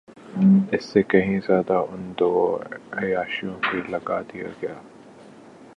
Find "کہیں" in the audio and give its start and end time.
1.03-1.39